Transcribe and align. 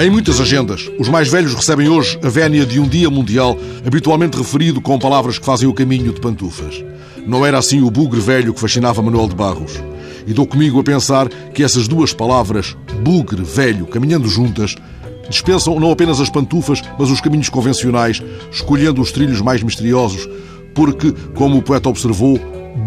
Em 0.00 0.08
muitas 0.08 0.40
agendas, 0.40 0.88
os 0.96 1.08
mais 1.08 1.26
velhos 1.26 1.54
recebem 1.54 1.88
hoje 1.88 2.20
a 2.22 2.28
vénia 2.28 2.64
de 2.64 2.78
um 2.78 2.86
dia 2.86 3.10
mundial, 3.10 3.58
habitualmente 3.84 4.38
referido 4.38 4.80
com 4.80 4.96
palavras 4.96 5.40
que 5.40 5.44
fazem 5.44 5.68
o 5.68 5.74
caminho 5.74 6.12
de 6.12 6.20
pantufas. 6.20 6.84
Não 7.26 7.44
era 7.44 7.58
assim 7.58 7.82
o 7.82 7.90
bugre 7.90 8.20
velho 8.20 8.54
que 8.54 8.60
fascinava 8.60 9.02
Manuel 9.02 9.26
de 9.26 9.34
Barros. 9.34 9.72
E 10.24 10.32
dou 10.32 10.46
comigo 10.46 10.78
a 10.78 10.84
pensar 10.84 11.28
que 11.28 11.64
essas 11.64 11.88
duas 11.88 12.12
palavras, 12.12 12.76
bugre 13.02 13.42
velho, 13.42 13.86
caminhando 13.86 14.28
juntas, 14.28 14.76
dispensam 15.28 15.80
não 15.80 15.90
apenas 15.90 16.20
as 16.20 16.30
pantufas, 16.30 16.80
mas 16.96 17.10
os 17.10 17.20
caminhos 17.20 17.48
convencionais, 17.48 18.22
escolhendo 18.52 19.02
os 19.02 19.10
trilhos 19.10 19.40
mais 19.40 19.64
misteriosos, 19.64 20.28
porque, 20.76 21.12
como 21.34 21.58
o 21.58 21.62
poeta 21.62 21.88
observou, 21.88 22.38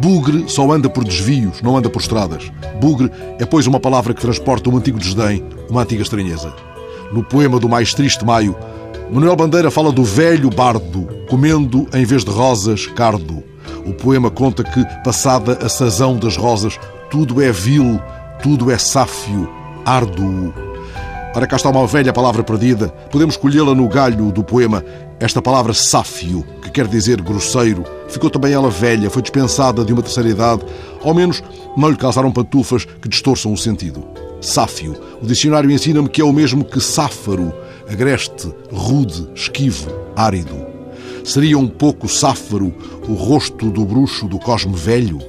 bugre 0.02 0.46
só 0.48 0.72
anda 0.72 0.90
por 0.90 1.04
desvios, 1.04 1.62
não 1.62 1.76
anda 1.76 1.90
por 1.90 2.02
estradas. 2.02 2.50
Bugre 2.80 3.12
é, 3.38 3.46
pois, 3.46 3.68
uma 3.68 3.82
palavra 3.82 4.14
que 4.14 4.22
transporta 4.22 4.70
um 4.70 4.78
antigo 4.78 4.98
desdém, 4.98 5.44
uma 5.70 5.82
antiga 5.82 6.04
estranheza. 6.04 6.54
No 7.12 7.24
poema 7.24 7.60
do 7.60 7.68
mais 7.68 7.94
triste 7.94 8.24
maio, 8.26 8.56
Manuel 9.12 9.36
Bandeira 9.36 9.70
fala 9.70 9.92
do 9.92 10.04
velho 10.04 10.50
bardo, 10.50 11.08
comendo, 11.30 11.86
em 11.94 12.06
vez 12.06 12.24
de 12.24 12.32
rosas, 12.32 12.88
cardo. 12.88 13.44
O 13.86 13.94
poema 13.94 14.30
conta 14.32 14.64
que, 14.64 14.86
passada 15.04 15.60
a 15.62 15.68
sazão 15.68 16.16
das 16.16 16.38
rosas, 16.38 16.80
tudo 17.10 17.42
é 17.42 17.52
vil, 17.52 18.00
tudo 18.42 18.72
é 18.72 18.78
sáfio, 18.78 19.50
árduo. 19.86 20.54
Ora, 21.36 21.46
cá 21.46 21.58
está 21.58 21.70
uma 21.70 21.86
velha 21.86 22.14
palavra 22.14 22.44
perdida. 22.44 22.88
Podemos 23.12 23.36
colhê-la 23.36 23.76
no 23.76 23.88
galho 23.88 24.32
do 24.32 24.44
poema. 24.44 24.84
Esta 25.20 25.42
palavra 25.42 25.74
sáfio, 25.74 26.46
que 26.62 26.72
quer 26.72 26.88
dizer 26.88 27.22
grosseiro, 27.22 27.84
ficou 28.08 28.30
também 28.30 28.54
ela 28.54 28.70
velha, 28.70 29.10
foi 29.10 29.22
dispensada 29.22 29.84
de 29.84 29.94
uma 29.94 30.02
terceira 30.02 30.30
idade. 30.30 30.62
Ao 31.04 31.14
menos 31.14 31.44
não 31.76 31.90
lhe 31.90 31.98
calçaram 31.98 32.32
pantufas 32.32 32.86
que 32.86 33.10
distorçam 33.10 33.52
o 33.52 33.58
sentido. 33.58 34.04
Sáfio. 34.42 34.96
O 35.22 35.26
dicionário 35.26 35.70
ensina-me 35.70 36.10
que 36.10 36.20
é 36.20 36.26
o 36.26 36.34
mesmo 36.34 36.66
que 36.66 36.82
sáfaro, 36.82 37.54
agreste, 37.88 38.52
rude, 38.72 39.30
esquivo, 39.36 39.92
árido. 40.16 40.66
Seria 41.24 41.60
um 41.60 41.68
pouco 41.68 42.10
sáfaro 42.10 42.74
o 43.08 43.14
rosto 43.14 43.70
do 43.70 43.86
bruxo 43.86 44.28
do 44.28 44.40
Cosme 44.40 44.76
Velho? 44.76 45.20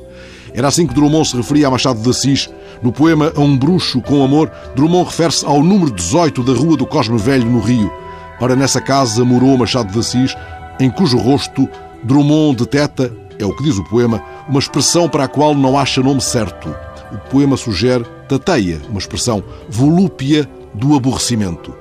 Era 0.55 0.68
assim 0.68 0.86
que 0.86 0.94
Drummond 0.94 1.28
se 1.28 1.36
referia 1.36 1.66
a 1.66 1.70
Machado 1.70 2.00
de 2.00 2.08
Assis. 2.08 2.48
No 2.83 2.90
poema 2.90 3.33
A 3.36 3.40
um 3.40 3.56
Bruxo 3.56 4.00
com 4.00 4.24
Amor, 4.24 4.50
Drummond 4.74 5.08
refere-se 5.10 5.46
ao 5.46 5.62
número 5.62 5.90
18 5.90 6.42
da 6.42 6.52
Rua 6.52 6.77
do 6.77 6.86
Cosme 6.86 7.18
Velho, 7.18 7.46
no 7.46 7.60
Rio. 7.60 7.92
Ora, 8.40 8.56
nessa 8.56 8.80
casa 8.80 9.24
morou 9.24 9.56
Machado 9.56 9.92
de 9.92 9.98
Assis, 9.98 10.34
em 10.80 10.90
cujo 10.90 11.16
rosto 11.18 11.68
Drummond 12.02 12.56
deteta, 12.56 13.12
é 13.38 13.44
o 13.44 13.55
que 13.55 13.62
diz 13.62 13.78
o 13.78 13.84
poema, 13.84 14.22
uma 14.48 14.58
expressão 14.58 15.08
para 15.08 15.24
a 15.24 15.28
qual 15.28 15.55
não 15.55 15.78
acha 15.78 16.02
nome 16.02 16.20
certo. 16.20 16.74
O 17.12 17.18
poema 17.30 17.56
sugere 17.56 18.05
tateia, 18.28 18.80
uma 18.88 18.98
expressão 18.98 19.44
volúpia 19.68 20.48
do 20.74 20.96
aborrecimento. 20.96 21.74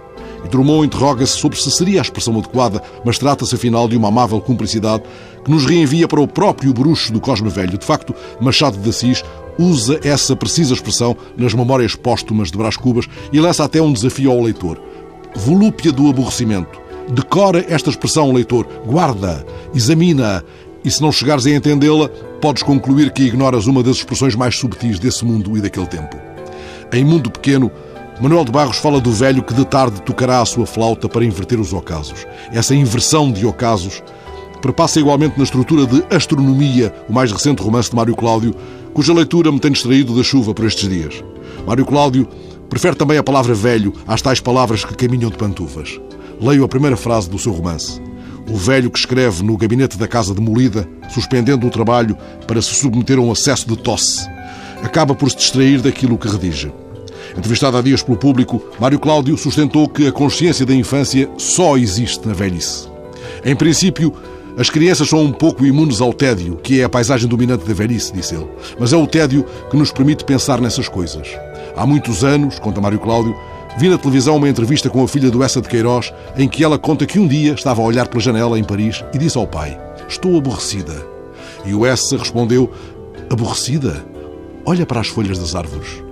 E 0.44 0.48
Drummond 0.50 0.88
interroga-se 0.88 1.38
sobre 1.38 1.58
se 1.58 1.72
seria 1.72 2.00
a 2.00 2.02
expressão 2.02 2.38
adequada, 2.38 2.82
mas 3.06 3.18
trata-se 3.18 3.56
afinal 3.56 3.88
de 3.88 3.96
uma 3.96 4.08
amável 4.08 4.42
cumplicidade 4.42 5.04
que 5.44 5.52
nos 5.52 5.66
reenvia 5.66 6.08
para 6.08 6.20
o 6.20 6.28
próprio 6.28 6.74
bruxo 6.74 7.14
do 7.14 7.22
Cosme 7.22 7.50
Velho. 7.50 7.78
De 7.78 7.86
facto, 7.86 8.14
Machado 8.40 8.78
de 8.78 8.90
Assis 8.90 9.24
usa 9.58 10.00
essa 10.04 10.36
precisa 10.36 10.74
expressão 10.74 11.16
nas 11.38 11.54
memórias 11.54 11.96
póstumas 11.96 12.52
de 12.52 12.58
Brás 12.58 12.76
Cubas 12.76 13.08
e 13.32 13.40
lança 13.40 13.64
até 13.64 13.82
um 13.82 13.94
desafio 13.94 14.32
ao 14.32 14.42
leitor. 14.42 14.82
Volúpia 15.36 15.92
do 15.92 16.10
aborrecimento. 16.10 16.80
Decora 17.10 17.66
esta 17.68 17.90
expressão, 17.90 18.32
leitor, 18.32 18.66
guarda, 18.86 19.46
examina 19.74 20.44
e 20.84 20.92
se 20.92 21.02
não 21.02 21.12
chegares 21.12 21.46
a 21.46 21.52
entendê-la, 21.52 22.10
podes 22.42 22.64
concluir 22.64 23.12
que 23.12 23.24
ignoras 23.24 23.68
uma 23.68 23.84
das 23.84 23.98
expressões 23.98 24.36
mais 24.36 24.58
subtis 24.58 25.00
desse 25.00 25.24
mundo 25.24 25.58
e 25.58 25.62
daquele 25.62 25.88
tempo. 25.88 26.18
Em 26.94 27.04
Mundo 27.06 27.30
Pequeno, 27.30 27.72
Manuel 28.20 28.46
de 28.46 28.52
Barros 28.52 28.78
fala 28.78 29.00
do 29.00 29.12
velho 29.12 29.44
que 29.44 29.54
de 29.54 29.66
tarde 29.66 30.02
tocará 30.02 30.42
a 30.42 30.46
sua 30.46 30.66
flauta 30.66 31.10
para 31.10 31.26
inverter 31.26 31.60
os 31.60 31.74
ocasos. 31.74 32.26
Essa 32.52 32.76
inversão 32.76 33.32
de 33.32 33.46
ocasos 33.46 34.04
perpassa 34.62 35.00
igualmente 35.00 35.38
na 35.38 35.44
estrutura 35.44 35.88
de 35.88 36.04
Astronomia, 36.14 36.94
o 37.10 37.14
mais 37.14 37.32
recente 37.32 37.64
romance 37.64 37.90
de 37.90 37.96
Mário 37.96 38.16
Cláudio, 38.16 38.56
cuja 38.94 39.14
leitura 39.14 39.52
me 39.52 39.60
tem 39.60 39.72
distraído 39.72 40.16
da 40.16 40.24
chuva 40.24 40.54
por 40.54 40.66
estes 40.66 40.88
dias. 40.88 41.24
Mário 41.66 41.86
Cláudio 41.86 42.28
prefere 42.70 42.96
também 42.96 43.18
a 43.18 43.24
palavra 43.24 43.54
velho 43.54 43.94
às 44.08 44.22
tais 44.22 44.40
palavras 44.40 44.86
que 44.86 44.96
caminham 44.96 45.32
de 45.32 45.38
pantufas. 45.38 46.00
Leio 46.40 46.64
a 46.64 46.68
primeira 46.68 46.98
frase 46.98 47.30
do 47.30 47.40
seu 47.40 47.52
romance. 47.52 48.02
O 48.52 48.58
velho 48.58 48.92
que 48.92 49.00
escreve 49.00 49.42
no 49.44 49.56
gabinete 49.56 49.98
da 49.98 50.10
casa 50.10 50.34
demolida, 50.34 50.86
suspendendo 51.10 51.66
o 51.66 51.70
trabalho 51.70 52.18
para 52.46 52.62
se 52.62 52.76
submeter 52.76 53.18
a 53.18 53.22
um 53.22 53.32
acesso 53.32 53.66
de 53.66 53.78
tosse, 53.78 54.28
acaba 54.84 55.16
por 55.16 55.32
se 55.32 55.38
distrair 55.38 55.80
daquilo 55.80 56.18
que 56.18 56.28
redige. 56.28 56.70
Entrevistado 57.38 57.78
há 57.78 57.82
dias 57.82 58.04
pelo 58.04 58.18
público, 58.18 58.62
Mário 58.78 59.00
Cláudio 59.00 59.38
sustentou 59.38 59.88
que 59.88 60.06
a 60.06 60.12
consciência 60.12 60.66
da 60.66 60.76
infância 60.76 61.30
só 61.38 61.78
existe 61.78 62.28
na 62.28 62.34
velhice. 62.34 62.90
Em 63.46 63.56
princípio, 63.56 64.14
as 64.58 64.70
crianças 64.70 65.08
são 65.08 65.24
um 65.24 65.32
pouco 65.32 65.66
imunes 65.66 66.02
ao 66.02 66.12
tédio, 66.12 66.58
que 66.58 66.82
é 66.82 66.84
a 66.84 66.90
paisagem 66.90 67.30
dominante 67.30 67.66
da 67.66 67.74
velhice, 67.74 68.12
disse 68.12 68.36
ele. 68.36 68.50
Mas 68.78 68.92
é 68.92 68.98
o 68.98 69.08
tédio 69.08 69.46
que 69.70 69.78
nos 69.78 69.94
permite 69.94 70.26
pensar 70.26 70.60
nessas 70.60 70.90
coisas. 70.90 71.26
Há 71.74 71.86
muitos 71.86 72.22
anos, 72.26 72.60
conta 72.60 72.82
Mário 72.82 73.00
Cláudio, 73.00 73.34
Vi 73.78 73.88
na 73.88 73.98
televisão 73.98 74.36
uma 74.36 74.50
entrevista 74.50 74.90
com 74.90 75.04
a 75.04 75.08
filha 75.08 75.32
do 75.32 75.42
Essa 75.42 75.62
de 75.62 75.70
Queiroz, 75.70 76.14
em 76.38 76.48
que 76.48 76.64
ela 76.64 76.78
conta 76.78 77.06
que 77.06 77.18
um 77.18 77.28
dia 77.28 77.54
estava 77.54 77.82
a 77.82 77.86
olhar 77.86 78.08
pela 78.08 78.22
janela 78.22 78.60
em 78.60 78.64
Paris 78.64 79.04
e 79.14 79.18
disse 79.18 79.38
ao 79.38 79.48
pai: 79.48 79.80
Estou 80.08 80.38
aborrecida. 80.38 80.94
E 81.66 81.74
o 81.74 81.86
Essa 81.86 82.18
respondeu: 82.18 82.70
Aborrecida? 83.30 84.06
Olha 84.66 84.86
para 84.86 85.00
as 85.00 85.08
folhas 85.08 85.40
das 85.40 85.56
árvores. 85.56 86.04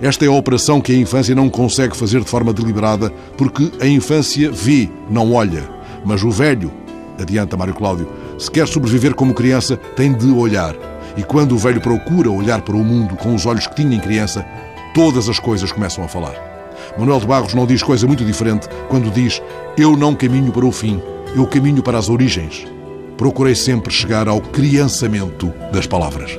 Esta 0.00 0.24
é 0.24 0.28
a 0.28 0.32
operação 0.32 0.80
que 0.80 0.92
a 0.92 0.96
infância 0.96 1.34
não 1.34 1.50
consegue 1.50 1.96
fazer 1.96 2.20
de 2.20 2.30
forma 2.30 2.52
deliberada, 2.52 3.10
porque 3.36 3.70
a 3.80 3.86
infância 3.86 4.50
vê, 4.50 4.88
não 5.10 5.34
olha. 5.34 5.68
Mas 6.04 6.22
o 6.22 6.30
velho, 6.30 6.72
adianta 7.20 7.56
Mário 7.56 7.74
Cláudio, 7.74 8.08
se 8.38 8.48
quer 8.48 8.68
sobreviver 8.68 9.14
como 9.14 9.34
criança, 9.34 9.76
tem 9.96 10.12
de 10.12 10.30
olhar. 10.30 10.76
E 11.16 11.24
quando 11.24 11.52
o 11.52 11.58
velho 11.58 11.80
procura 11.80 12.30
olhar 12.30 12.62
para 12.62 12.76
o 12.76 12.84
mundo 12.84 13.16
com 13.16 13.34
os 13.34 13.44
olhos 13.44 13.66
que 13.66 13.74
tinha 13.74 13.96
em 13.96 14.00
criança, 14.00 14.46
todas 14.94 15.28
as 15.28 15.40
coisas 15.40 15.72
começam 15.72 16.04
a 16.04 16.08
falar. 16.08 16.57
Manuel 16.98 17.20
de 17.20 17.26
Barros 17.26 17.54
não 17.54 17.66
diz 17.66 17.82
coisa 17.82 18.06
muito 18.06 18.24
diferente 18.24 18.68
quando 18.88 19.10
diz: 19.10 19.42
Eu 19.76 19.96
não 19.96 20.14
caminho 20.14 20.52
para 20.52 20.66
o 20.66 20.72
fim, 20.72 21.02
eu 21.34 21.46
caminho 21.46 21.82
para 21.82 21.98
as 21.98 22.08
origens. 22.08 22.66
Procurei 23.16 23.54
sempre 23.54 23.92
chegar 23.92 24.28
ao 24.28 24.40
criançamento 24.40 25.52
das 25.72 25.86
palavras. 25.86 26.38